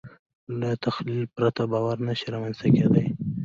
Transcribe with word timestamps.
له 0.59 0.69
تخیل 0.83 1.23
پرته 1.35 1.63
باور 1.71 1.97
نهشي 2.07 2.27
رامنځ 2.33 2.55
ته 2.61 2.67
کېدی. 2.75 3.05